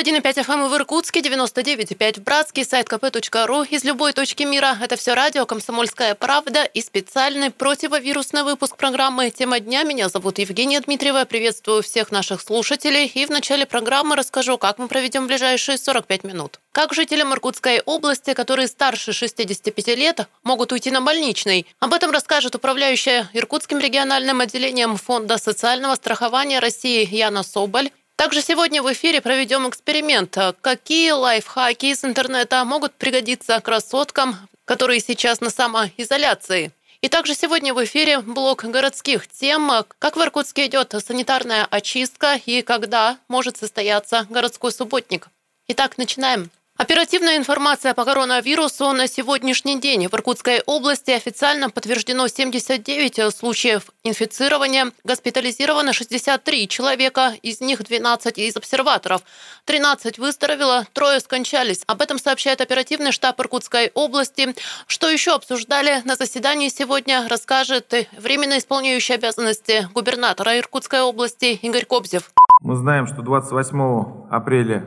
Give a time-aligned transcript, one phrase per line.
[0.00, 4.78] 91,5 FM в Иркутске, 99,5 в Братске, сайт kp.ru из любой точки мира.
[4.80, 9.82] Это все радио «Комсомольская правда» и специальный противовирусный выпуск программы «Тема дня».
[9.82, 11.26] Меня зовут Евгения Дмитриева.
[11.26, 13.08] Приветствую всех наших слушателей.
[13.08, 16.60] И в начале программы расскажу, как мы проведем ближайшие 45 минут.
[16.72, 21.66] Как жителям Иркутской области, которые старше 65 лет, могут уйти на больничный?
[21.78, 28.82] Об этом расскажет управляющая Иркутским региональным отделением Фонда социального страхования России Яна Соболь также сегодня
[28.82, 30.36] в эфире проведем эксперимент.
[30.60, 36.70] Какие лайфхаки из интернета могут пригодиться красоткам, которые сейчас на самоизоляции?
[37.00, 39.70] И также сегодня в эфире блок городских тем.
[39.98, 45.28] Как в Иркутске идет санитарная очистка и когда может состояться городской субботник.
[45.68, 46.50] Итак, начинаем.
[46.80, 50.08] Оперативная информация по коронавирусу на сегодняшний день.
[50.08, 54.90] В Иркутской области официально подтверждено 79 случаев инфицирования.
[55.04, 59.20] Госпитализировано 63 человека, из них 12 из обсерваторов.
[59.66, 61.82] 13 выздоровело, трое скончались.
[61.86, 64.54] Об этом сообщает оперативный штаб Иркутской области.
[64.86, 72.30] Что еще обсуждали на заседании сегодня, расскажет временно исполняющий обязанности губернатора Иркутской области Игорь Кобзев.
[72.62, 74.86] Мы знаем, что 28 апреля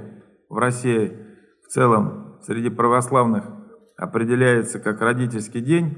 [0.49, 1.22] в России
[1.73, 3.45] целом среди православных
[3.97, 5.97] определяется как родительский день.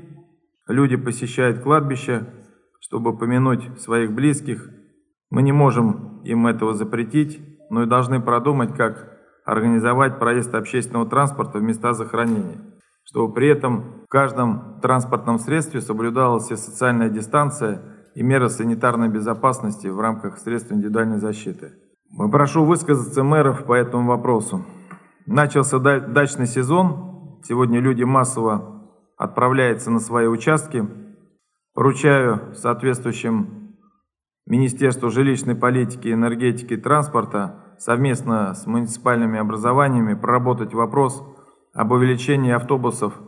[0.68, 2.28] Люди посещают кладбище,
[2.80, 4.70] чтобы помянуть своих близких.
[5.30, 9.12] Мы не можем им этого запретить, но и должны продумать, как
[9.44, 12.62] организовать проезд общественного транспорта в места захоронения,
[13.04, 17.82] чтобы при этом в каждом транспортном средстве соблюдалась и социальная дистанция
[18.16, 21.74] и меры санитарной безопасности в рамках средств индивидуальной защиты.
[22.10, 24.64] Мы прошу высказаться мэров по этому вопросу.
[25.26, 27.42] Начался дачный сезон.
[27.44, 30.88] Сегодня люди массово отправляются на свои участки.
[31.74, 33.76] Поручаю соответствующим
[34.46, 41.24] Министерству жилищной политики, энергетики и транспорта совместно с муниципальными образованиями проработать вопрос
[41.74, 43.20] об увеличении автобусов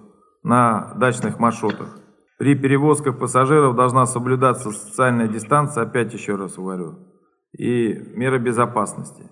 [0.43, 1.97] на дачных маршрутах.
[2.38, 6.99] При перевозках пассажиров должна соблюдаться социальная дистанция, опять еще раз говорю,
[7.57, 9.31] и меры безопасности.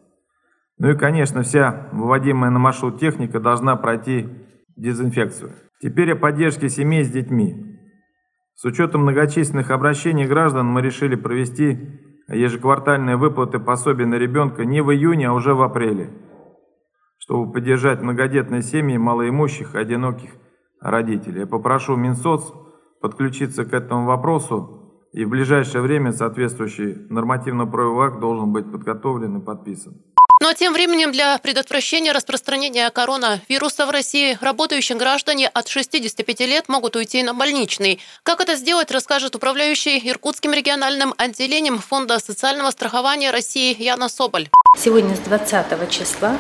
[0.78, 4.30] Ну и, конечно, вся выводимая на маршрут техника должна пройти
[4.76, 5.54] дезинфекцию.
[5.82, 7.80] Теперь о поддержке семей с детьми.
[8.56, 14.92] С учетом многочисленных обращений граждан мы решили провести ежеквартальные выплаты пособия на ребенка не в
[14.92, 16.10] июне, а уже в апреле,
[17.18, 20.32] чтобы поддержать многодетные семьи малоимущих и одиноких
[20.82, 21.42] родителей.
[21.42, 22.52] Я попрошу Минсоц
[23.02, 29.46] подключиться к этому вопросу, и в ближайшее время соответствующий нормативно-правовой акт должен быть подготовлен и
[29.46, 29.94] подписан.
[30.46, 36.70] Ну а тем временем для предотвращения распространения коронавируса в России работающие граждане от 65 лет
[36.70, 38.00] могут уйти на больничный.
[38.22, 44.48] Как это сделать, расскажет управляющий Иркутским региональным отделением Фонда социального страхования России Яна Соболь.
[44.78, 46.38] Сегодня с 20 числа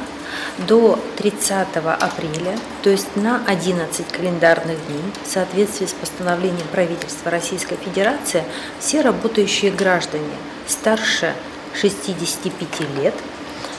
[0.67, 7.77] до 30 апреля, то есть на 11 календарных дней, в соответствии с постановлением правительства Российской
[7.77, 8.43] Федерации,
[8.79, 10.29] все работающие граждане
[10.67, 11.33] старше
[11.73, 13.15] 65 лет–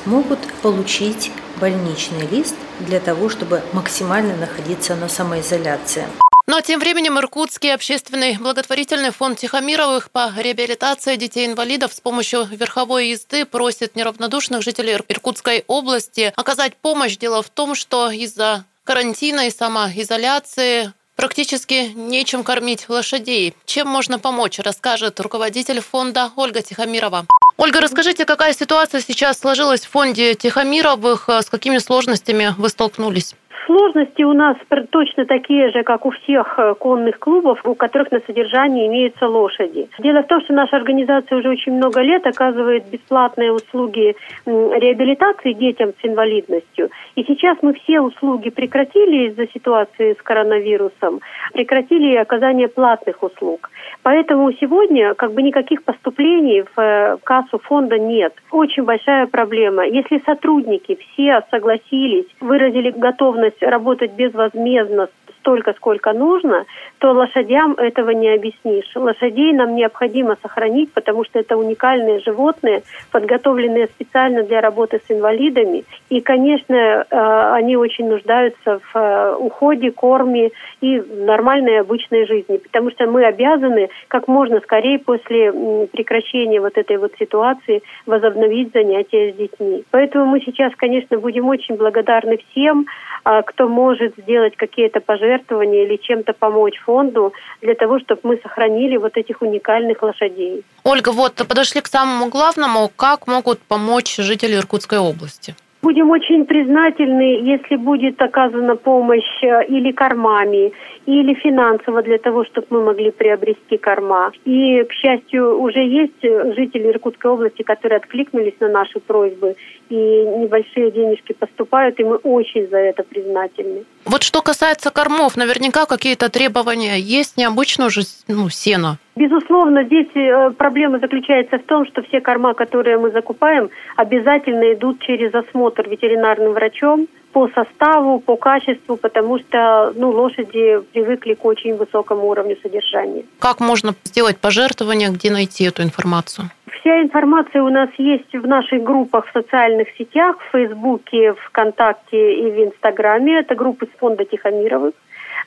[0.07, 1.31] могут получить
[1.61, 6.07] больничный лист для того, чтобы максимально находиться на самоизоляции.
[6.47, 13.45] Но тем временем Иркутский общественный благотворительный фонд Тихомировых по реабилитации детей-инвалидов с помощью верховой езды
[13.45, 17.17] просит неравнодушных жителей Иркутской области оказать помощь.
[17.17, 23.55] Дело в том, что из-за карантина и самоизоляции практически нечем кормить лошадей.
[23.65, 27.27] Чем можно помочь, расскажет руководитель фонда Ольга Тихомирова.
[27.57, 33.35] Ольга, расскажите, какая ситуация сейчас сложилась в фонде Тихомировых, с какими сложностями вы столкнулись?
[33.67, 34.57] Сложности у нас
[34.91, 39.89] точно такие же, как у всех э, конных клубов, у которых на содержании имеются лошади.
[39.99, 44.15] Дело в том, что наша организация уже очень много лет оказывает бесплатные услуги
[44.47, 46.91] реабилитации детям с инвалидностью.
[47.17, 51.21] И сейчас мы все услуги прекратили из-за ситуации с коронавирусом,
[51.53, 53.71] прекратили оказание платных услуг.
[54.05, 58.33] Поэтому сегодня как бы никаких поступлений в э, кассу фонда нет.
[58.53, 59.85] Очень большая проблема.
[59.87, 65.09] Если сотрудники все согласились, выразили готовность работать безвозмездно
[65.47, 66.65] столько, сколько нужно,
[66.99, 68.91] то лошадям этого не объяснишь.
[68.97, 72.83] Лошадей нам необходимо сохранить, потому что это уникальные животные,
[73.13, 75.85] подготовленные специально для работы с инвалидами.
[76.09, 77.07] И, конечно, э,
[77.53, 80.51] они очень нуждаются в э, уходе, корме
[80.81, 85.53] и нормальной обычной жизни, потому что мы обязаны как можно скорее после
[85.93, 89.85] прекращения вот этой вот ситуации возобновить занятия с детьми.
[89.93, 92.87] Поэтому мы сейчас, конечно, будем очень благодарны всем,
[93.23, 97.33] а, кто может сделать какие-то пожертвования или чем-то помочь фонду
[97.63, 100.63] для того, чтобы мы сохранили вот этих уникальных лошадей.
[100.85, 105.55] Ольга, вот подошли к самому главному, как могут помочь жители Иркутской области?
[105.83, 110.73] Будем очень признательны, если будет оказана помощь э, или кормами,
[111.07, 114.33] или финансово для того, чтобы мы могли приобрести корма.
[114.45, 119.55] И, к счастью, уже есть жители Иркутской области, которые откликнулись на наши просьбы,
[119.89, 123.85] и небольшие денежки поступают, и мы очень за это признательны.
[124.05, 128.99] Вот что касается кормов, наверняка какие-то требования есть, необычно уже ну, сено.
[129.15, 135.01] Безусловно, здесь э, проблема заключается в том, что все корма, которые мы закупаем, обязательно идут
[135.01, 141.77] через осмотр ветеринарным врачом по составу, по качеству, потому что ну, лошади привыкли к очень
[141.77, 143.25] высокому уровню содержания.
[143.41, 146.49] Как можно сделать пожертвование, где найти эту информацию?
[146.81, 152.51] Вся информация у нас есть в наших группах в социальных сетях, в Фейсбуке, ВКонтакте и
[152.51, 153.41] в Инстаграме.
[153.41, 154.95] Это группы с фонда Тихомировых.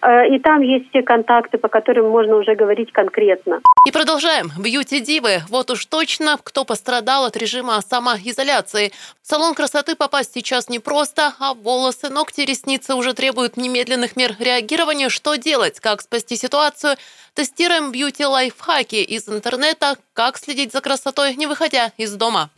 [0.02, 3.62] Э, и там есть все контакты, по которым можно уже говорить конкретно.
[3.86, 4.52] И продолжаем.
[4.58, 5.42] Бьюти-дивы.
[5.50, 8.92] Вот уж точно, кто пострадал от режима самоизоляции.
[9.22, 15.10] В салон красоты попасть сейчас непросто, а волосы, ногти, ресницы уже требуют немедленных мер реагирования.
[15.10, 15.80] Что делать?
[15.80, 16.96] Как спасти ситуацию?
[17.34, 19.96] Тестируем бьюти-лайфхаки из интернета.
[20.14, 22.50] Как следить за красотой, не выходя из дома.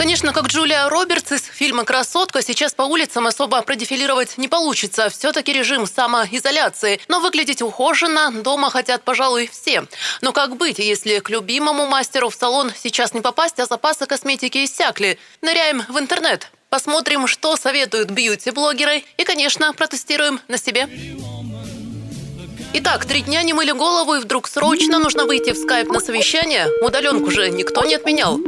[0.00, 5.10] Конечно, как Джулия Робертс из фильма «Красотка», сейчас по улицам особо продефилировать не получится.
[5.10, 6.98] Все-таки режим самоизоляции.
[7.08, 9.84] Но выглядеть ухоженно дома хотят, пожалуй, все.
[10.22, 14.64] Но как быть, если к любимому мастеру в салон сейчас не попасть, а запасы косметики
[14.64, 15.18] иссякли?
[15.42, 16.50] Ныряем в интернет.
[16.70, 19.04] Посмотрим, что советуют бьюти-блогеры.
[19.18, 20.88] И, конечно, протестируем на себе.
[22.72, 26.68] Итак, три дня не мыли голову, и вдруг срочно нужно выйти в скайп на совещание.
[26.80, 28.40] Удаленку же никто не отменял.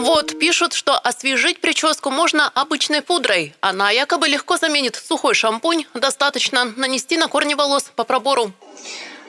[0.00, 3.54] Вот, пишут, что освежить прическу можно обычной пудрой.
[3.60, 5.84] Она якобы легко заменит сухой шампунь.
[5.92, 8.50] Достаточно нанести на корни волос по пробору.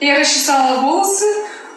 [0.00, 1.26] Я расчесала волосы,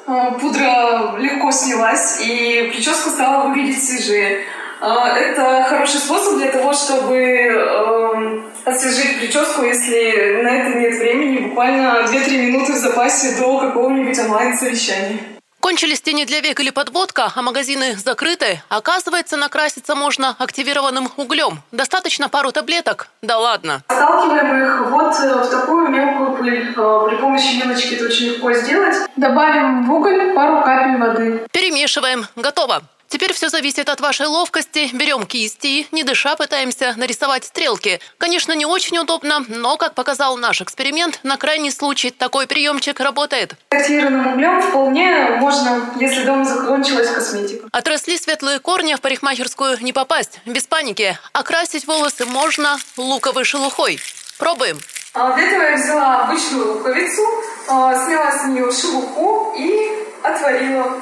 [0.07, 4.45] э, пудра легко снялась, и прическа стала выглядеть свежее.
[4.79, 4.87] Э,
[5.17, 12.05] это хороший способ для того, чтобы э, освежить прическу, если на это нет времени, буквально
[12.07, 15.34] 2-3 минуты в запасе до какого-нибудь онлайн-совещания.
[15.65, 18.61] Кончились тени для век или подводка, а магазины закрыты.
[18.69, 21.57] Оказывается, накраситься можно активированным углем.
[21.71, 23.07] Достаточно пару таблеток.
[23.23, 23.81] Да ладно.
[23.87, 26.69] Сталкиваем их вот э, в такую мелкую пыль.
[26.69, 29.09] Э, при помощи вилочки это очень легко сделать.
[29.15, 31.47] Добавим в уголь пару капель воды.
[31.51, 32.27] Перемешиваем.
[32.35, 32.83] Готово.
[33.07, 34.89] Теперь все зависит от вашей ловкости.
[34.93, 37.99] Берем кисти, не дыша пытаемся нарисовать стрелки.
[38.17, 43.55] Конечно, не очень удобно, но, как показал наш эксперимент, на крайний случай такой приемчик работает.
[43.69, 47.67] Активированным углем вполне можно, если дома закончилась косметика.
[47.71, 50.39] Отросли светлые корни, в парикмахерскую не попасть.
[50.45, 51.17] Без паники.
[51.33, 53.99] Окрасить волосы можно луковой шелухой.
[54.37, 54.79] Пробуем.
[55.13, 57.21] А для этого я взяла обычную луковицу,
[57.69, 59.89] а, сняла с нее шелуху и
[60.21, 61.01] отварила.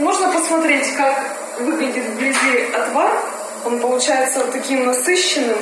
[0.00, 3.12] Можно посмотреть, как выглядит вблизи отвар.
[3.66, 5.58] Он получается таким насыщенным.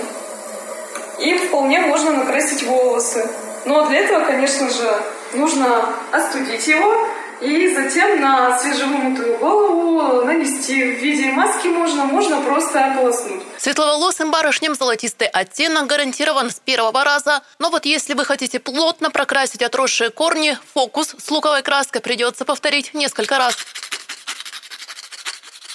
[1.18, 3.28] И вполне можно накрасить волосы.
[3.64, 5.02] Но для этого, конечно же,
[5.34, 7.08] нужно остудить его
[7.40, 13.42] и затем на свежевымытую голову нанести в виде маски можно, можно просто ополоснуть.
[13.58, 17.42] Светловолосым барышням золотистый оттенок гарантирован с первого раза.
[17.58, 22.94] Но вот если вы хотите плотно прокрасить отросшие корни, фокус с луковой краской придется повторить
[22.94, 23.56] несколько раз.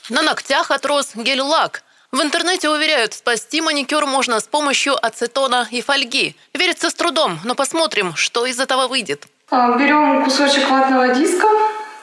[0.09, 1.81] На ногтях отрос гель-лак.
[2.11, 6.35] В интернете уверяют, спасти маникюр можно с помощью ацетона и фольги.
[6.53, 9.27] Верится с трудом, но посмотрим, что из этого выйдет.
[9.49, 11.47] А, берем кусочек ватного диска,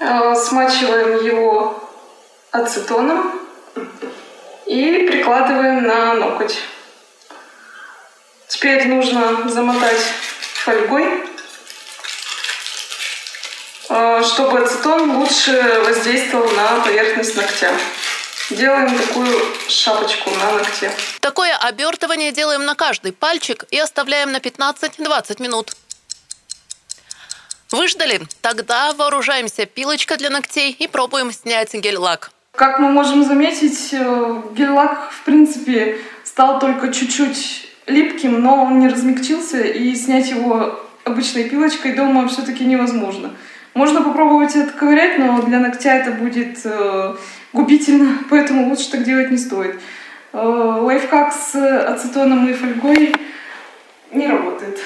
[0.01, 1.91] а, смачиваем его
[2.51, 3.39] ацетоном
[4.65, 6.59] и прикладываем на ноготь.
[8.49, 10.01] Теперь нужно замотать
[10.65, 11.30] фольгой
[13.91, 17.73] чтобы ацетон лучше воздействовал на поверхность ногтя.
[18.51, 19.37] Делаем такую
[19.69, 20.93] шапочку на ногте.
[21.21, 25.73] Такое обертывание делаем на каждый пальчик и оставляем на 15-20 минут.
[27.71, 28.21] Выждали?
[28.41, 32.33] Тогда вооружаемся пилочкой для ногтей и пробуем снять гель-лак.
[32.53, 38.89] Как мы можем заметить, э, гель-лак, в принципе, стал только чуть-чуть липким, но он не
[38.89, 43.31] размягчился, и снять его обычной пилочкой дома все-таки невозможно.
[43.81, 47.17] Можно попробовать отковырять, но для ногтя это будет э,
[47.55, 49.81] губительно, поэтому лучше так делать не стоит.
[50.35, 53.15] Э, лайфхак с ацетоном и фольгой
[54.13, 54.81] не работает.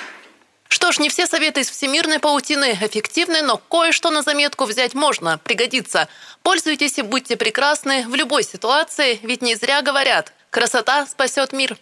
[0.68, 5.38] Что ж, не все советы из всемирной паутины эффективны, но кое-что на заметку взять можно,
[5.38, 6.06] пригодится.
[6.44, 11.76] Пользуйтесь и будьте прекрасны в любой ситуации, ведь не зря говорят «красота спасет мир».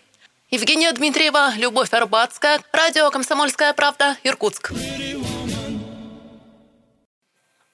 [0.50, 4.72] Евгения Дмитриева, Любовь Арбатская, радио «Комсомольская правда», Иркутск.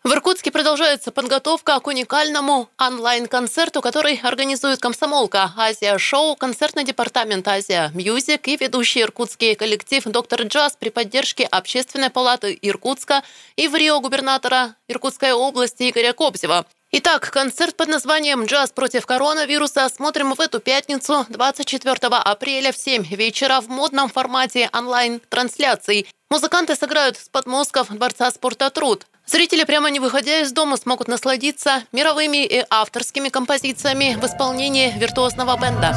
[0.04, 8.46] В Иркутске продолжается подготовка к уникальному онлайн-концерту, который организует комсомолка «Азия-шоу», концертный департамент «Азия Мьюзик»
[8.46, 13.24] и ведущий иркутский коллектив «Доктор Джаз» при поддержке Общественной палаты Иркутска
[13.56, 16.64] и в Рио губернатора Иркутской области Игоря Кобзева.
[16.92, 23.02] Итак, концерт под названием «Джаз против коронавируса» смотрим в эту пятницу, 24 апреля в 7
[23.02, 26.06] вечера в модном формате онлайн-трансляций.
[26.30, 29.04] Музыканты сыграют с подмостков Дворца спорта «Труд».
[29.30, 35.54] Зрители, прямо не выходя из дома, смогут насладиться мировыми и авторскими композициями в исполнении виртуозного
[35.60, 35.94] бенда.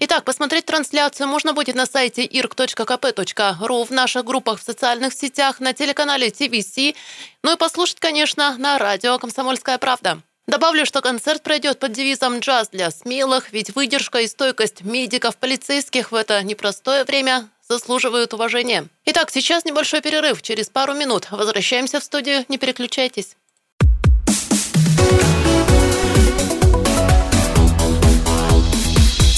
[0.00, 5.72] Итак, посмотреть трансляцию можно будет на сайте irk.kp.ru, в наших группах в социальных сетях, на
[5.72, 6.96] телеканале TVC,
[7.44, 10.20] ну и послушать, конечно, на радио «Комсомольская правда».
[10.46, 16.12] Добавлю, что концерт пройдет под девизом «Джаз для смелых», ведь выдержка и стойкость медиков, полицейских
[16.12, 18.86] в это непростое время заслуживают уважения.
[19.06, 20.42] Итак, сейчас небольшой перерыв.
[20.42, 22.44] Через пару минут возвращаемся в студию.
[22.48, 23.36] Не переключайтесь.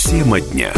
[0.05, 0.73] Тема дня.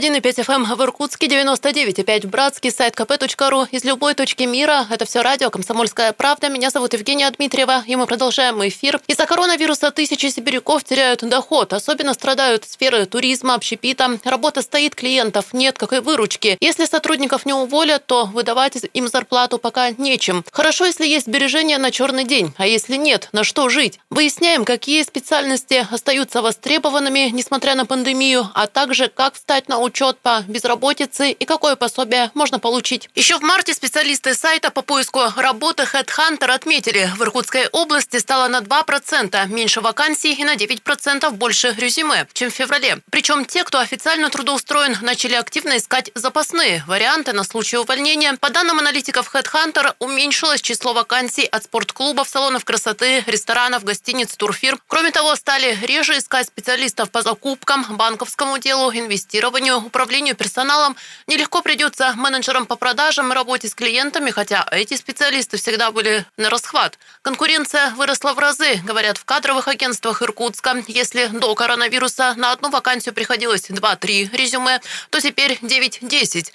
[0.00, 4.86] 91,5 FM эм в Иркутске, 99,5 в Братске, сайт kp.ru из любой точки мира.
[4.88, 6.48] Это все радио «Комсомольская правда».
[6.48, 8.98] Меня зовут Евгения Дмитриева, и мы продолжаем эфир.
[9.08, 11.74] Из-за коронавируса тысячи сибиряков теряют доход.
[11.74, 14.18] Особенно страдают сферы туризма, общепита.
[14.24, 16.56] Работа стоит, клиентов нет, как и выручки.
[16.60, 20.46] Если сотрудников не уволят, то выдавать им зарплату пока нечем.
[20.50, 24.00] Хорошо, если есть сбережения на черный день, а если нет, на что жить?
[24.08, 30.42] Выясняем, какие специальности остаются востребованными, несмотря на пандемию, а также как встать на учет по
[30.48, 33.08] безработице и какое пособие можно получить.
[33.14, 38.60] Еще в марте специалисты сайта по поиску работы HeadHunter отметили, в Иркутской области стало на
[38.60, 42.98] 2% меньше вакансий и на 9% больше резюме, чем в феврале.
[43.10, 48.34] Причем те, кто официально трудоустроен, начали активно искать запасные варианты на случай увольнения.
[48.40, 54.80] По данным аналитиков HeadHunter, уменьшилось число вакансий от спортклубов, салонов красоты, ресторанов, гостиниц, турфирм.
[54.86, 60.96] Кроме того, стали реже искать специалистов по закупкам, банковскому делу, инвестированию, управлению персоналом.
[61.26, 66.50] Нелегко придется менеджерам по продажам и работе с клиентами, хотя эти специалисты всегда были на
[66.50, 66.98] расхват.
[67.22, 70.82] Конкуренция выросла в разы, говорят в кадровых агентствах Иркутска.
[70.86, 76.52] Если до коронавируса на одну вакансию приходилось 2-3 резюме, то теперь 9-10.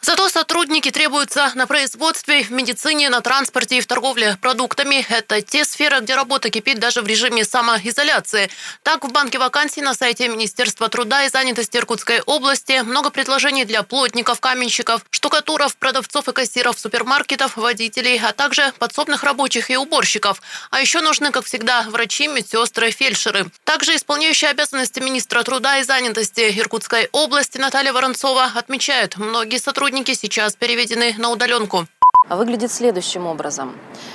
[0.00, 5.04] Зато сотрудники требуются на производстве, в медицине, на транспорте и в торговле продуктами.
[5.08, 8.48] Это те сферы, где работа кипит даже в режиме самоизоляции.
[8.84, 13.82] Так, в банке вакансий на сайте Министерства труда и занятости Иркутской области много предложений для
[13.82, 20.40] плотников, каменщиков, штукатуров, продавцов и кассиров супермаркетов, водителей, а также подсобных рабочих и уборщиков.
[20.70, 23.50] А еще нужны, как всегда, врачи, медсестры, фельдшеры.
[23.64, 30.12] Также исполняющая обязанности министра труда и занятости Иркутской области Наталья Воронцова отмечает, многие сотрудники сотрудники
[30.12, 31.86] сейчас переведены на удаленку.
[32.28, 33.72] Выглядит следующим образом.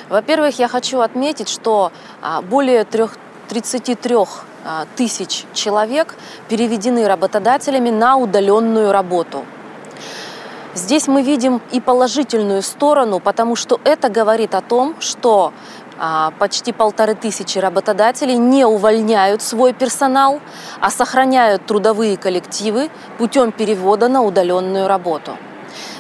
[0.08, 4.16] Во-первых, я хочу отметить, что а, более 33
[4.66, 6.16] а, тысяч человек
[6.48, 9.46] переведены работодателями на удаленную работу.
[10.76, 15.54] Здесь мы видим и положительную сторону, потому что это говорит о том, что
[15.98, 20.40] а, почти полторы тысячи работодателей не увольняют свой персонал,
[20.80, 25.36] а сохраняют трудовые коллективы путем перевода на удаленную работу.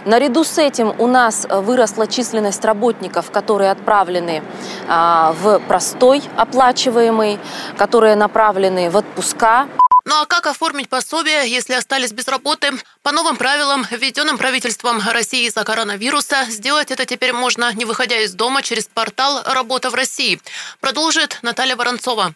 [0.05, 4.43] Наряду с этим у нас э, выросла численность работников, которые отправлены
[4.87, 7.39] а, в простой оплачиваемый,
[7.77, 9.67] которые направлены в отпуска.
[10.05, 12.71] Ну а как оформить пособие, если остались без работы?
[13.03, 18.33] По новым правилам, введенным правительством России из-за коронавируса, сделать это теперь можно, не выходя из
[18.33, 20.41] дома, через портал «Работа в России».
[20.81, 22.33] Продолжит Наталья Воронцова.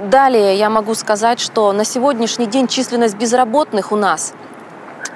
[0.00, 4.32] Далее я могу сказать, что на сегодняшний день численность безработных у нас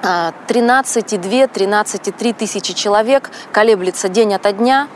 [0.01, 4.87] 13,2-13,3 тысячи человек, колеблется день ото дня.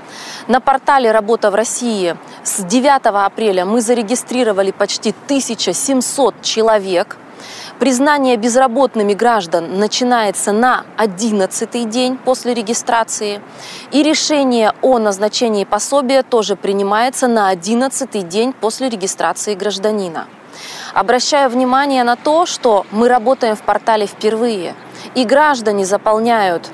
[0.48, 7.18] На портале «Работа в России» с 9 апреля мы зарегистрировали почти 1700 человек.
[7.79, 13.41] Признание безработными граждан начинается на 11 день после регистрации.
[13.91, 20.27] И решение о назначении пособия тоже принимается на 11 день после регистрации гражданина.
[20.94, 24.75] Обращаю внимание на то, что мы работаем в портале впервые–
[25.15, 26.70] и граждане заполняют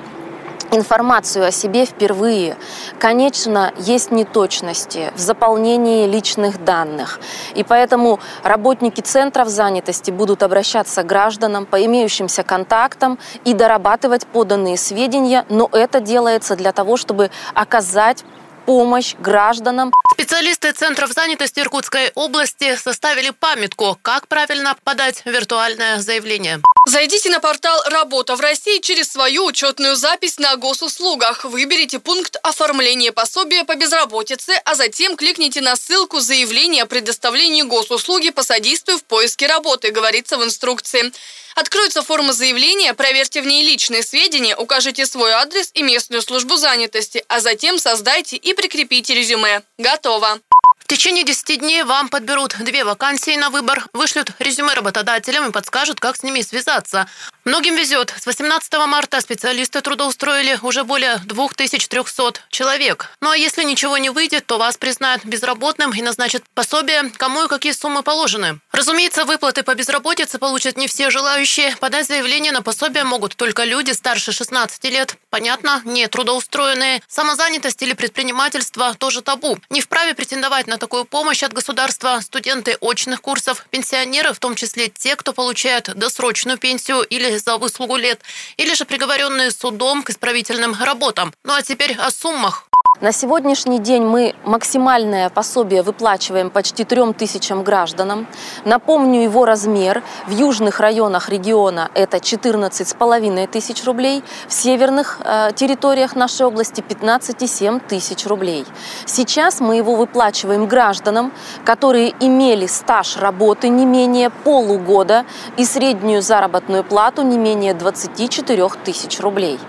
[0.72, 2.56] информацию о себе впервые.
[2.98, 7.20] Конечно, есть неточности в заполнении личных данных.
[7.54, 14.76] И поэтому работники центров занятости будут обращаться к гражданам по имеющимся контактам и дорабатывать поданные
[14.76, 18.24] сведения, но это делается для того, чтобы оказать
[18.66, 19.92] помощь гражданам.
[20.12, 26.60] Специалисты Центров занятости Иркутской области составили памятку, как правильно подать виртуальное заявление.
[26.96, 31.44] Зайдите на портал «Работа в России» через свою учетную запись на госуслугах.
[31.44, 38.30] Выберите пункт оформления пособия по безработице, а затем кликните на ссылку «Заявление о предоставлении госуслуги
[38.30, 41.12] по содействию в поиске работы», говорится в инструкции.
[41.54, 47.22] Откроется форма заявления, проверьте в ней личные сведения, укажите свой адрес и местную службу занятости,
[47.28, 49.60] а затем создайте и прикрепите резюме.
[49.76, 50.40] Готово.
[50.86, 55.98] В течение 10 дней вам подберут две вакансии на выбор, вышлют резюме работодателям и подскажут,
[55.98, 57.08] как с ними связаться.
[57.44, 58.14] Многим везет.
[58.16, 63.10] С 18 марта специалисты трудоустроили уже более 2300 человек.
[63.20, 67.48] Ну а если ничего не выйдет, то вас признают безработным и назначат пособие, кому и
[67.48, 68.60] какие суммы положены.
[68.70, 71.74] Разумеется, выплаты по безработице получат не все желающие.
[71.80, 75.16] Подать заявление на пособие могут только люди старше 16 лет.
[75.30, 77.02] Понятно, не трудоустроенные.
[77.08, 79.58] Самозанятость или предпринимательство тоже табу.
[79.68, 84.54] Не вправе претендовать на на такую помощь от государства студенты очных курсов, пенсионеры, в том
[84.54, 88.20] числе те, кто получает досрочную пенсию или за выслугу лет,
[88.58, 91.32] или же приговоренные судом к исправительным работам.
[91.44, 92.68] Ну а теперь о суммах.
[93.02, 98.26] На сегодняшний день мы максимальное пособие выплачиваем почти трем тысячам гражданам.
[98.64, 100.02] Напомню его размер.
[100.26, 107.82] В южных районах региона это 14,5 тысяч рублей, в северных э, территориях нашей области 15,7
[107.86, 108.64] тысяч рублей.
[109.04, 111.32] Сейчас мы его выплачиваем гражданам,
[111.66, 115.26] которые имели стаж работы не менее полугода
[115.58, 119.60] и среднюю заработную плату не менее 24 тысяч рублей.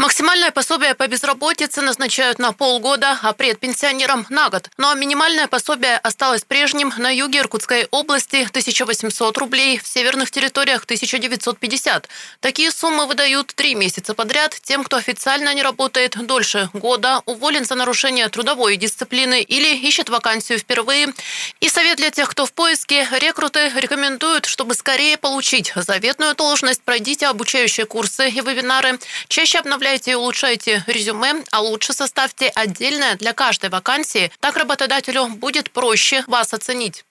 [0.00, 4.70] Максимальное пособие по безработице назначают на полгода, а предпенсионерам на год.
[4.78, 6.90] Но минимальное пособие осталось прежним.
[6.96, 12.08] На юге Иркутской области 1800 рублей, в северных территориях 1950.
[12.40, 17.74] Такие суммы выдают три месяца подряд тем, кто официально не работает дольше года, уволен за
[17.74, 21.12] нарушение трудовой дисциплины или ищет вакансию впервые.
[21.60, 27.26] И совет для тех, кто в поиске, рекруты рекомендуют, чтобы скорее получить заветную должность, пройдите
[27.26, 33.32] обучающие курсы и вебинары, чаще обновляйте Обновляйте и улучшайте резюме, а лучше составьте отдельное для
[33.32, 34.30] каждой вакансии.
[34.38, 37.04] Так работодателю будет проще вас оценить.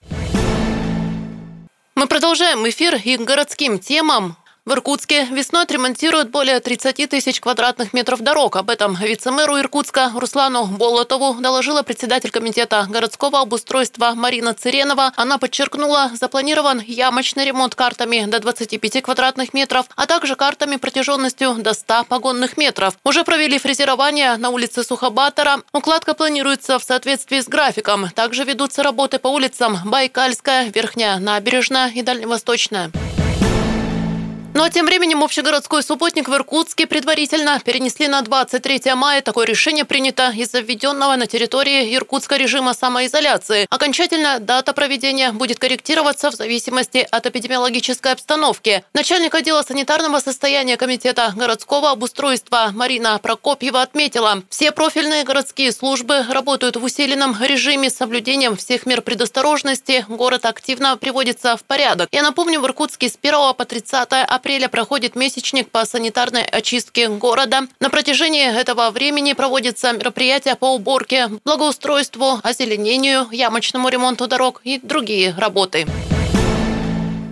[1.96, 4.38] Мы продолжаем эфир и к городским темам.
[4.70, 8.56] В Иркутске весной отремонтируют более 30 тысяч квадратных метров дорог.
[8.56, 15.12] Об этом вице-мэру Иркутска Руслану Болотову доложила председатель комитета городского обустройства Марина Циренова.
[15.16, 21.74] Она подчеркнула, запланирован ямочный ремонт картами до 25 квадратных метров, а также картами протяженностью до
[21.74, 22.94] 100 погонных метров.
[23.04, 25.64] Уже провели фрезерование на улице Сухобатора.
[25.74, 28.12] Укладка планируется в соответствии с графиком.
[28.12, 32.92] Также ведутся работы по улицам Байкальская, Верхняя Набережная и Дальневосточная.
[34.60, 39.22] Ну а тем временем общегородской субботник в Иркутске предварительно перенесли на 23 мая.
[39.22, 43.66] Такое решение принято из-за введенного на территории Иркутска режима самоизоляции.
[43.70, 48.84] Окончательно дата проведения будет корректироваться в зависимости от эпидемиологической обстановки.
[48.94, 56.76] Начальник отдела санитарного состояния Комитета городского обустройства Марина Прокопьева отметила, все профильные городские службы работают
[56.76, 60.06] в усиленном режиме с соблюдением всех мер предосторожности.
[60.10, 62.10] Город активно приводится в порядок.
[62.12, 67.08] Я напомню, в Иркутске с 1 по 30 апреля апреля проходит месячник по санитарной очистке
[67.08, 67.68] города.
[67.80, 75.36] На протяжении этого времени проводятся мероприятия по уборке, благоустройству, озеленению, ямочному ремонту дорог и другие
[75.38, 75.86] работы.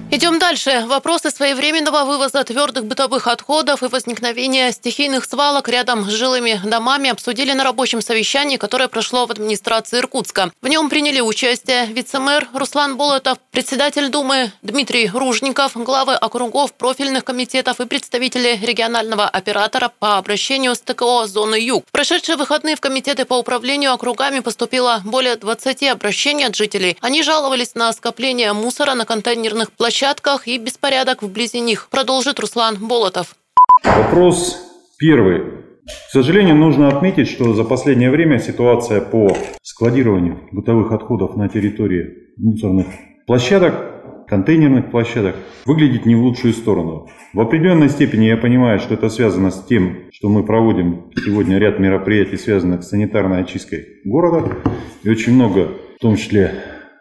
[0.10, 0.86] Идем дальше.
[0.88, 7.52] Вопросы своевременного вывоза твердых бытовых отходов и возникновения стихийных свалок рядом с жилыми домами обсудили
[7.52, 10.54] на рабочем совещании, которое прошло в администрации Иркутска.
[10.62, 17.82] В нем приняли участие вице-мэр Руслан Болотов, председатель Думы Дмитрий Ружников, главы округов профильных комитетов
[17.82, 21.84] и представители регионального оператора по обращению с ТКО зоны Юг.
[21.86, 26.96] В прошедшие выходные в комитеты по управлению округами поступило более 20 обращений от жителей.
[27.02, 32.78] Они жаловались на скопление мусора на контейнерных площадках площадках и беспорядок вблизи них, продолжит Руслан
[32.80, 33.36] Болотов.
[33.84, 34.56] Вопрос
[35.00, 35.40] первый.
[35.40, 42.28] К сожалению, нужно отметить, что за последнее время ситуация по складированию бытовых отходов на территории
[42.38, 42.86] мусорных
[43.26, 47.08] площадок, контейнерных площадок выглядит не в лучшую сторону.
[47.34, 51.80] В определенной степени я понимаю, что это связано с тем, что мы проводим сегодня ряд
[51.80, 54.58] мероприятий, связанных с санитарной очисткой города.
[55.02, 56.54] И очень много, в том числе,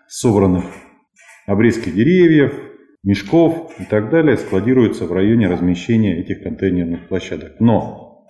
[0.09, 0.65] собранных
[1.47, 2.55] обрезки деревьев,
[3.07, 7.53] мешков и так далее складируются в районе размещения этих контейнерных площадок.
[7.61, 8.27] Но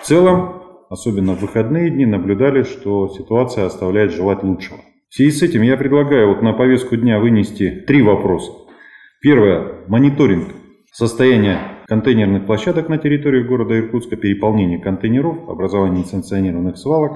[0.00, 4.78] в целом, особенно в выходные дни, наблюдали, что ситуация оставляет желать лучшего.
[5.10, 8.50] В связи с этим я предлагаю вот на повестку дня вынести три вопроса.
[9.20, 9.84] Первое.
[9.88, 10.48] Мониторинг
[10.92, 17.12] состояния контейнерных площадок на территории города Иркутска, переполнение контейнеров, образование несанкционированных свалок.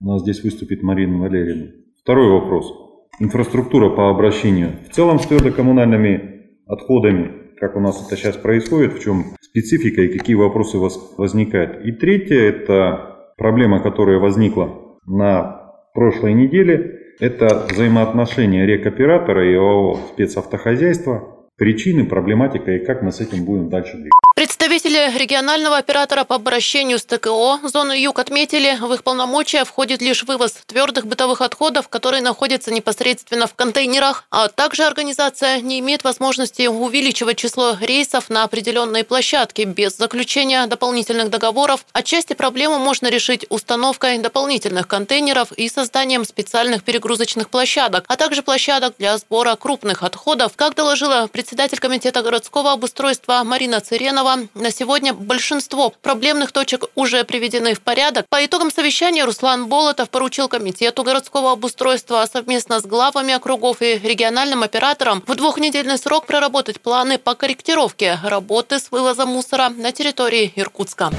[0.00, 1.72] У нас здесь выступит Марина Валерьевна.
[2.02, 2.87] Второй вопрос.
[3.20, 4.76] Инфраструктура по обращению.
[4.88, 10.16] В целом с твердокоммунальными отходами, как у нас это сейчас происходит, в чем специфика и
[10.16, 11.84] какие вопросы у вас возникают.
[11.84, 21.37] И третье, это проблема, которая возникла на прошлой неделе, это взаимоотношения рекоператора и ОАО спецавтохозяйства,
[21.58, 24.18] причины, проблематика и как мы с этим будем дальше двигаться.
[24.38, 30.22] Представители регионального оператора по обращению с ТКО зоны Юг отметили, в их полномочия входит лишь
[30.22, 36.68] вывоз твердых бытовых отходов, которые находятся непосредственно в контейнерах, а также организация не имеет возможности
[36.68, 41.84] увеличивать число рейсов на определенные площадки без заключения дополнительных договоров.
[41.92, 48.94] Отчасти проблему можно решить установкой дополнительных контейнеров и созданием специальных перегрузочных площадок, а также площадок
[48.98, 54.48] для сбора крупных отходов, как доложила председатель комитета городского обустройства Марина Циренова.
[54.52, 58.26] На сегодня большинство проблемных точек уже приведены в порядок.
[58.28, 64.62] По итогам совещания Руслан Болотов поручил Комитету городского обустройства совместно с главами округов и региональным
[64.62, 71.10] оператором в двухнедельный срок проработать планы по корректировке работы с вывозом мусора на территории Иркутска.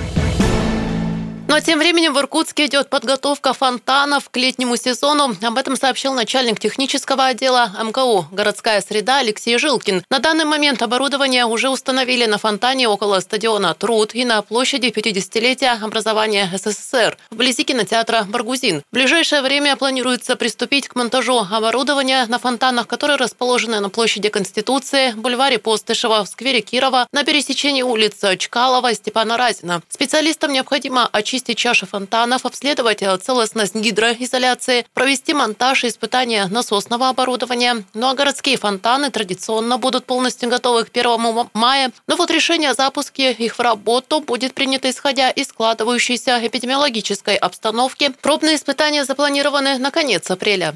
[1.50, 5.36] Но тем временем в Иркутске идет подготовка фонтанов к летнему сезону.
[5.42, 10.04] Об этом сообщил начальник технического отдела МКУ «Городская среда» Алексей Жилкин.
[10.12, 15.84] На данный момент оборудование уже установили на фонтане около стадиона «Труд» и на площади 50-летия
[15.84, 18.84] образования СССР, вблизи кинотеатра «Баргузин».
[18.92, 25.14] В ближайшее время планируется приступить к монтажу оборудования на фонтанах, которые расположены на площади Конституции,
[25.14, 29.82] бульваре Постышева, в сквере Кирова, на пересечении улиц Чкалова и Степана Разина.
[29.90, 37.08] Специалистам необходимо очистить очистить чаши фонтанов, обследовать э, целостность гидроизоляции, провести монтаж и испытания насосного
[37.08, 37.86] оборудования.
[37.94, 41.92] Ну а городские фонтаны традиционно будут полностью готовы к 1 мая.
[42.08, 48.12] Но вот решение о запуске их в работу будет принято исходя из складывающейся эпидемиологической обстановки.
[48.22, 50.76] Пробные испытания запланированы на конец апреля.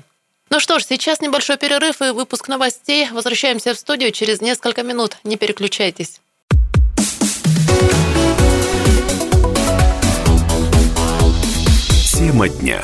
[0.49, 3.09] Ну что ж, сейчас небольшой перерыв и выпуск новостей.
[3.11, 5.17] Возвращаемся в студию через несколько минут.
[5.25, 6.21] Не переключайтесь.
[12.13, 12.79] Тема дня.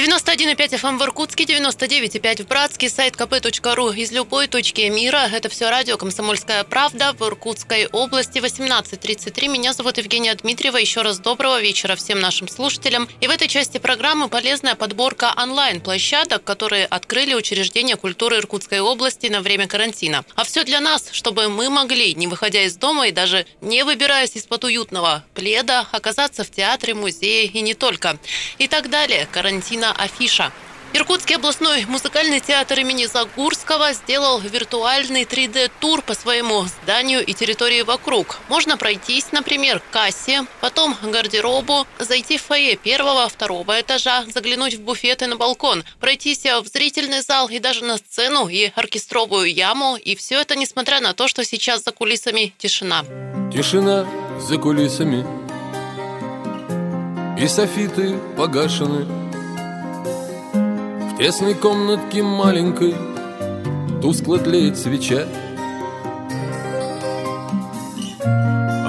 [0.00, 5.28] 91,5 FM в Иркутске, 99,5 в Братске, сайт kp.ru из любой точки мира.
[5.30, 9.48] Это все радио «Комсомольская правда» в Иркутской области, 18.33.
[9.48, 10.78] Меня зовут Евгения Дмитриева.
[10.78, 13.10] Еще раз доброго вечера всем нашим слушателям.
[13.20, 19.42] И в этой части программы полезная подборка онлайн-площадок, которые открыли учреждения культуры Иркутской области на
[19.42, 20.24] время карантина.
[20.34, 24.34] А все для нас, чтобы мы могли, не выходя из дома и даже не выбираясь
[24.34, 28.18] из-под уютного пледа, оказаться в театре, музее и не только.
[28.56, 29.28] И так далее.
[29.30, 30.52] Карантина афиша.
[30.92, 38.38] Иркутский областной музыкальный театр имени Загурского сделал виртуальный 3D-тур по своему зданию и территории вокруг.
[38.48, 44.74] Можно пройтись, например, к кассе, потом к гардеробу, зайти в фойе первого, второго этажа, заглянуть
[44.74, 49.54] в буфет и на балкон, пройтись в зрительный зал и даже на сцену и оркестровую
[49.54, 49.96] яму.
[49.96, 53.04] И все это несмотря на то, что сейчас за кулисами тишина.
[53.52, 54.08] Тишина
[54.40, 55.24] за кулисами
[57.40, 59.19] И софиты погашены
[61.20, 62.94] тесной комнатке маленькой
[64.00, 65.26] Тускло тлеет свеча.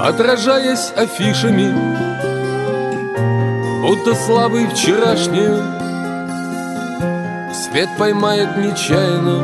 [0.02, 1.74] Отражаясь афишами
[3.82, 5.60] Будто слабый вчерашний
[7.54, 9.38] Свет поймает нечаянно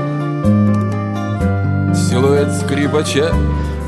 [1.94, 3.34] Силуэт скрипача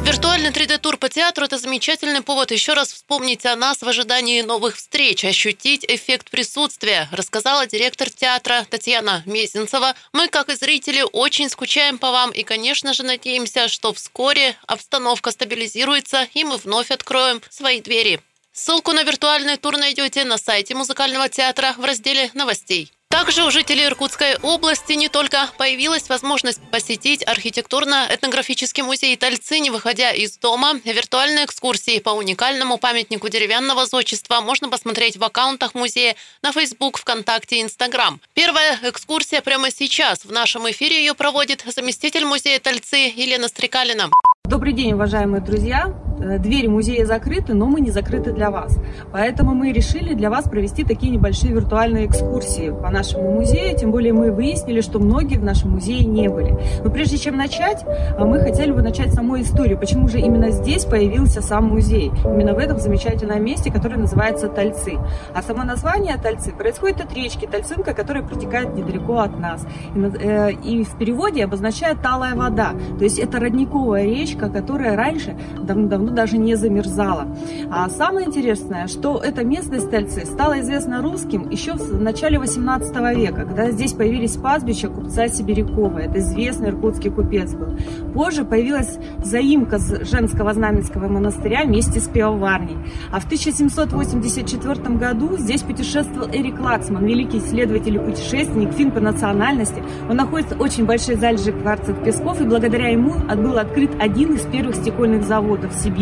[0.10, 4.78] Виртуальный 3D-тур по театру– это замечательный повод еще раз вспомнить о нас в ожидании новых
[4.78, 9.94] встреч, ощутить эффект присутствия, рассказала директор театра Татьяна Мезенцева.
[10.12, 15.30] Мы, как и зрители, очень скучаем по вам и, конечно же, надеемся, что вскоре обстановка
[15.30, 18.20] стабилизируется и мы вновь откроем свои двери.
[18.52, 22.92] Ссылку на виртуальный тур найдете на сайте музыкального театра в разделе новостей.
[23.10, 30.12] Также у жителей Иркутской области не только появилась возможность посетить архитектурно-этнографический музей Тальцы, не выходя
[30.12, 30.80] из дома.
[30.86, 37.58] Виртуальные экскурсии по уникальному памятнику деревянного зодчества можно посмотреть в аккаунтах музея на Facebook, ВКонтакте
[37.58, 38.22] и Инстаграм.
[38.36, 40.24] Первая экскурсия прямо сейчас.
[40.24, 44.12] В нашем эфире ее проводит заместитель музея Тальцы Елена Стрекалина.
[44.46, 46.09] Добрый день, уважаемые друзья!
[46.22, 48.78] Э, двери музея закрыты, но мы не закрыты для вас.
[49.12, 53.78] Поэтому мы решили для вас провести такие небольшие виртуальные экскурсии по нашему музею.
[53.78, 56.58] Тем более мы выяснили, что многие в нашем музее не были.
[56.84, 59.78] Но прежде чем начать, э, мы хотели бы начать саму историю.
[59.78, 62.12] Почему же именно здесь появился сам музей?
[62.26, 64.98] Именно в этом замечательном месте, которое называется Тальцы.
[65.34, 69.66] А само название Тальцы происходит от речки Тальцинка, которая протекает недалеко от нас.
[69.96, 72.72] И, э, и в переводе обозначает талая вода.
[72.98, 77.28] То есть это родниковая речка, которая раньше давно-давно оно даже не замерзало.
[77.72, 83.46] А самое интересное, что эта местность Тельцы стала известна русским еще в начале 18 века,
[83.46, 86.00] когда здесь появились пастбища купца Сибирякова.
[86.00, 87.78] Это известный иркутский купец был.
[88.14, 92.78] Позже появилась заимка женского знаменского монастыря вместе с пивоварней.
[93.12, 99.84] А в 1784 году здесь путешествовал Эрик Лаксман, великий исследователь и путешественник, фин по национальности.
[100.10, 104.76] Он находится очень большой залежи кварцевых песков, и благодаря ему был открыт один из первых
[104.76, 105.99] стекольных заводов в Сибири.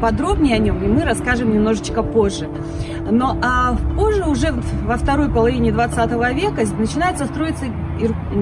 [0.00, 2.48] Подробнее о нем и мы расскажем немножечко позже.
[3.10, 4.54] Но а позже, уже
[4.86, 7.66] во второй половине 20 века, начинается строиться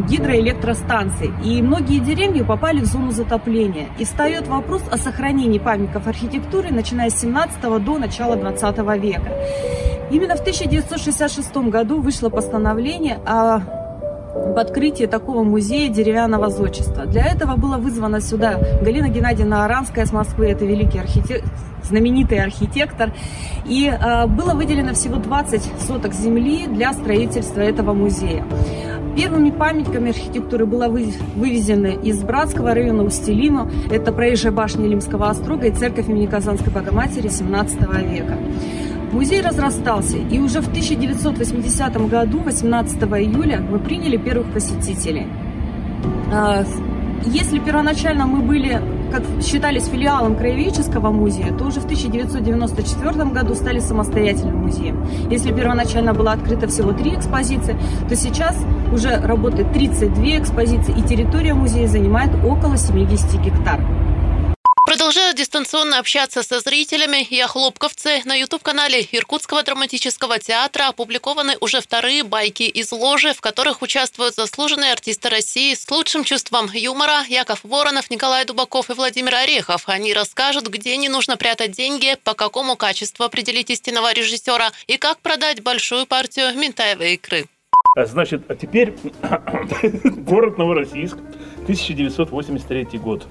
[0.08, 1.32] гидроэлектростанции.
[1.44, 3.88] И многие деревни попали в зону затопления.
[3.98, 9.32] И встает вопрос о сохранении памятников архитектуры, начиная с 17 до начала 20 века.
[10.10, 13.77] Именно в 1966 году вышло постановление о
[14.44, 17.06] об открытии такого музея деревянного зодчества.
[17.06, 21.50] Для этого было вызвано сюда Галина Геннадьевна Аранская с Москвы, это великий архитектор,
[21.82, 23.12] знаменитый архитектор.
[23.66, 28.44] И э, было выделено всего 20 соток земли для строительства этого музея.
[29.16, 33.68] Первыми памятниками архитектуры было вывезены из Братского района Устилину.
[33.90, 38.38] Это проезжая башня Лимского острога и церковь имени Казанской Богоматери 17 века.
[39.12, 45.26] Музей разрастался, и уже в 1980 году, 18 июля, мы приняли первых посетителей.
[46.30, 46.62] А,
[47.24, 53.78] если первоначально мы были, как считались филиалом краеведческого музея, то уже в 1994 году стали
[53.80, 55.06] самостоятельным музеем.
[55.30, 57.76] Если первоначально было открыто всего три экспозиции,
[58.08, 58.56] то сейчас
[58.92, 63.80] уже работает 32 экспозиции, и территория музея занимает около 70 гектар.
[64.88, 67.26] Продолжаю дистанционно общаться со зрителями.
[67.28, 68.22] Я Хлопковцы.
[68.24, 74.92] На YouTube-канале Иркутского драматического театра опубликованы уже вторые байки из ложи, в которых участвуют заслуженные
[74.92, 79.82] артисты России с лучшим чувством юмора Яков Воронов, Николай Дубаков и Владимир Орехов.
[79.90, 85.20] Они расскажут, где не нужно прятать деньги, по какому качеству определить истинного режиссера и как
[85.20, 87.44] продать большую партию ментаевой икры.
[87.94, 88.94] А, значит, а теперь
[90.02, 91.18] город Новороссийск,
[91.66, 93.26] 1983 год.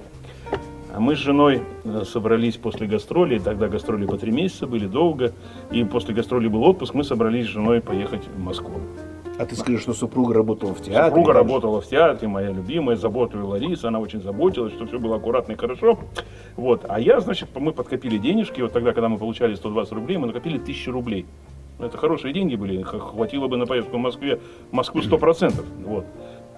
[0.98, 5.32] А мы с женой э, собрались после гастролей, тогда гастроли по три месяца были долго,
[5.70, 8.80] и после гастролей был отпуск, мы собрались с женой поехать в Москву.
[9.38, 11.04] А ты скажешь, что супруга работала в театре?
[11.04, 15.52] Супруга работала в театре, моя любимая, заботливая Лариса, она очень заботилась, что все было аккуратно
[15.52, 16.00] и хорошо.
[16.56, 16.84] Вот.
[16.88, 20.56] А я, значит, мы подкопили денежки, вот тогда, когда мы получали 120 рублей, мы накопили
[20.56, 21.26] 1000 рублей.
[21.78, 24.40] Это хорошие деньги были, хватило бы на поездку в Москве,
[24.72, 25.64] в Москву 100%.
[25.86, 26.06] Вот.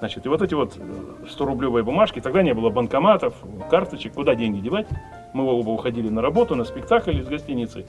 [0.00, 3.34] Значит, и вот эти вот 100-рублевые бумажки, тогда не было банкоматов,
[3.68, 4.88] карточек, куда деньги девать.
[5.34, 7.84] Мы оба уходили на работу, на спектакль из гостиницы.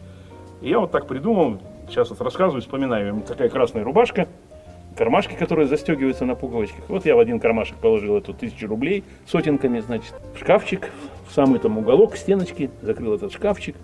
[0.61, 4.27] И я вот так придумал, сейчас вот рассказываю, вспоминаю, такая красная рубашка,
[4.97, 6.89] кармашки, которые застегиваются на пуговичках.
[6.89, 10.91] Вот я в один кармашек положил эту тысячу рублей сотенками, значит, в шкафчик,
[11.29, 13.77] в самый там уголок стеночки, закрыл этот шкафчик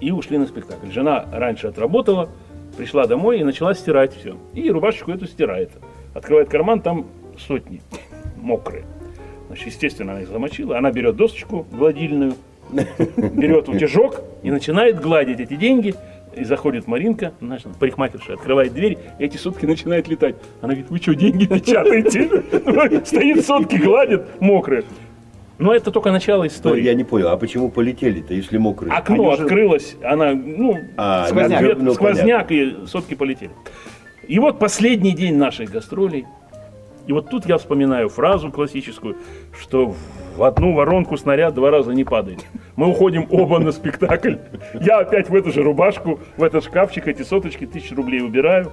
[0.00, 0.88] и ушли на спектакль.
[0.90, 2.28] Жена раньше отработала,
[2.76, 4.36] пришла домой и начала стирать все.
[4.54, 5.72] И рубашечку эту стирает.
[6.18, 7.06] Открывает карман, там
[7.38, 7.80] сотни
[8.36, 8.84] мокрые.
[9.46, 10.76] Значит, естественно, она их замочила.
[10.76, 12.34] Она берет досочку гладильную,
[12.72, 15.94] берет утюжок и начинает гладить эти деньги.
[16.34, 20.34] И заходит Маринка, наша парикмахерша, открывает дверь, и эти сутки начинают летать.
[20.60, 22.28] Она говорит, вы что, деньги печатаете?
[23.04, 24.84] Стоит сутки, гладит, мокрые.
[25.58, 26.82] Но это только начало истории.
[26.82, 28.92] Я не понял, а почему полетели-то, если мокрые?
[28.92, 30.06] Окно Они открылось, же...
[30.06, 33.50] она, ну, а, сквозняк, ну, сквозняк и сотки полетели.
[34.28, 36.26] И вот последний день наших гастролей.
[37.06, 39.16] И вот тут я вспоминаю фразу классическую,
[39.58, 39.94] что
[40.36, 42.44] в одну воронку снаряд два раза не падает.
[42.76, 44.34] Мы уходим оба на спектакль.
[44.74, 48.70] Я опять в эту же рубашку, в этот шкафчик эти соточки, тысячи рублей убираю.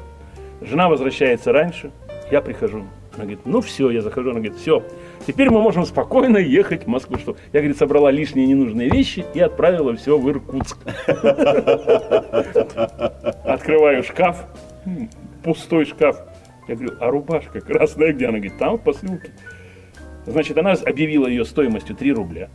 [0.62, 1.92] Жена возвращается раньше.
[2.30, 2.84] Я прихожу.
[3.14, 4.32] Она говорит, ну все, я захожу.
[4.32, 4.84] Она говорит, все,
[5.26, 7.18] теперь мы можем спокойно ехать в Москву.
[7.18, 7.38] Что?
[7.54, 10.78] Я, говорит, собрала лишние ненужные вещи и отправила все в Иркутск.
[13.46, 14.46] Открываю шкаф,
[15.46, 16.18] пустой шкаф.
[16.68, 18.26] Я говорю, а рубашка красная где?
[18.26, 19.32] Она говорит, там в посылке.
[20.26, 22.50] Значит, она объявила ее стоимостью 3 рубля.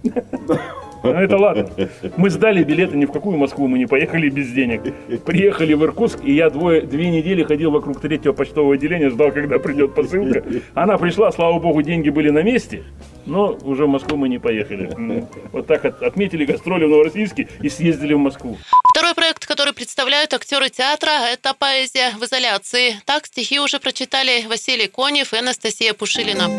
[1.02, 1.70] Ну это ладно.
[2.16, 4.83] Мы сдали билеты, ни в какую Москву мы не поехали без денег.
[5.24, 9.59] Приехали в Иркутск, и я двое, две недели ходил вокруг третьего почтового отделения, ждал, когда
[9.59, 10.44] придет посылка.
[10.74, 12.83] Она пришла, слава богу, деньги были на месте,
[13.24, 15.26] но уже в Москву мы не поехали.
[15.52, 18.59] Вот так отметили гастроли в Новороссийске и съездили в Москву.
[18.92, 22.96] Второй проект, который представляют актеры театра, это поэзия в изоляции.
[23.06, 26.50] Так стихи уже прочитали Василий Конев и Анастасия Пушилина.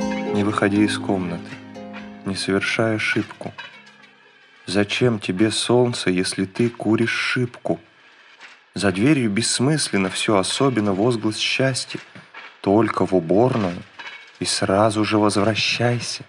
[0.41, 1.51] Не выходи из комнаты,
[2.25, 3.53] не совершай ошибку.
[4.65, 7.79] Зачем тебе солнце, если ты куришь шибку?
[8.73, 11.99] За дверью бессмысленно все, особенно возглас счастья.
[12.61, 13.75] Только в уборную
[14.39, 16.23] и сразу же возвращайся.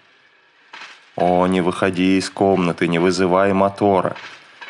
[1.15, 4.15] О, не выходи из комнаты, не вызывай мотора,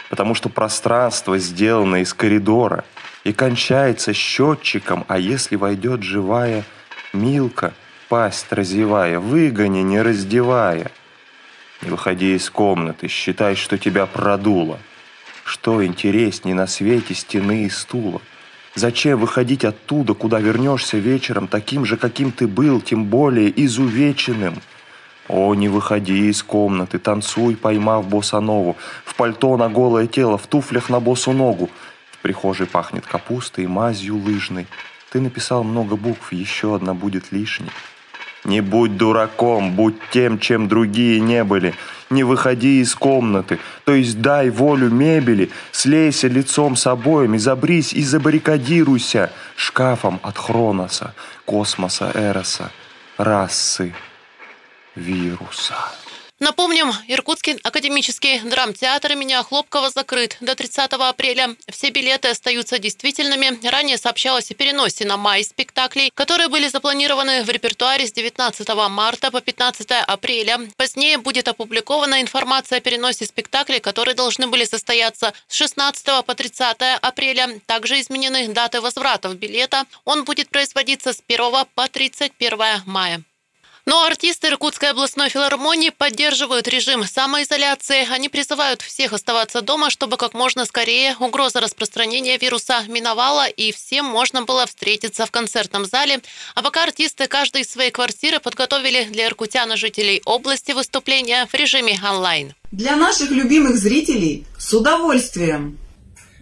[0.10, 2.86] потому что пространство сделано из коридора
[3.26, 6.64] и кончается счетчиком, а если войдет живая
[7.12, 7.74] Милка,
[8.14, 10.92] пасть разевая, выгони, не раздевая.
[11.82, 14.78] Не выходи из комнаты, считай, что тебя продуло.
[15.44, 18.22] Что интересней на свете стены и стула?
[18.76, 24.62] Зачем выходить оттуда, куда вернешься вечером, таким же, каким ты был, тем более изувеченным?
[25.28, 30.88] О, не выходи из комнаты, танцуй, поймав босанову, в пальто на голое тело, в туфлях
[30.92, 31.68] на босу ногу.
[32.12, 34.68] В прихожей пахнет капустой, мазью лыжной.
[35.10, 37.72] Ты написал много букв, еще одна будет лишней.
[38.46, 41.74] Не будь дураком, будь тем, чем другие не были.
[42.10, 48.04] Не выходи из комнаты, то есть дай волю мебели, слейся лицом с обоями, забрись и
[48.04, 52.70] забаррикадируйся шкафом от Хроноса, космоса, Эроса,
[53.18, 53.94] расы,
[54.96, 55.76] вируса.
[56.40, 61.56] Напомним, Иркутский академический драмтеатр имени Хлопкова закрыт до 30 апреля.
[61.70, 63.66] Все билеты остаются действительными.
[63.66, 69.32] Ранее сообщалось о переносе на май спектаклей, которые были запланированы в репертуаре с 19 марта
[69.32, 70.60] по 15 апреля.
[70.76, 76.78] Позднее будет опубликована информация о переносе спектаклей, которые должны были состояться с 16 по 30
[77.02, 77.62] апреля.
[77.68, 79.86] Также изменены даты возвратов билета.
[80.04, 83.24] Он будет производиться с 1 по 31 мая.
[83.86, 88.08] Но артисты Иркутской областной филармонии поддерживают режим самоизоляции.
[88.10, 94.06] Они призывают всех оставаться дома, чтобы как можно скорее угроза распространения вируса миновала и всем
[94.06, 96.22] можно было встретиться в концертном зале.
[96.56, 101.54] А пока артисты каждой из своей квартиры подготовили для иркутян и жителей области выступления в
[101.54, 102.54] режиме онлайн.
[102.72, 105.78] Для наших любимых зрителей с удовольствием.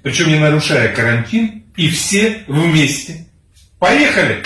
[0.03, 3.25] Причем не нарушая карантин и все вместе.
[3.79, 4.43] Поехали!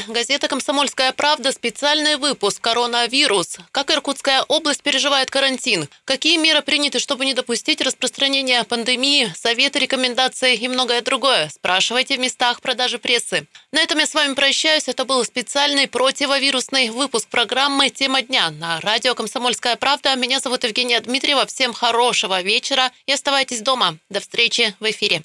[0.00, 3.58] Выпуске газеты «Комсомольская правда» специальный выпуск «Коронавирус».
[3.72, 5.88] Как Иркутская область переживает карантин?
[6.04, 9.32] Какие меры приняты, чтобы не допустить распространения пандемии?
[9.36, 11.48] Советы, рекомендации и многое другое.
[11.48, 13.46] Спрашивайте в местах продажи прессы.
[13.72, 14.88] На этом я с вами прощаюсь.
[14.88, 20.14] Это был специальный противовирусный выпуск программы «Тема дня» на радио «Комсомольская правда».
[20.16, 21.46] Меня зовут Евгения Дмитриева.
[21.46, 23.96] Всем хорошего вечера и оставайтесь дома.
[24.08, 25.22] До встречи в эфире.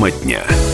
[0.00, 0.69] Тема дня.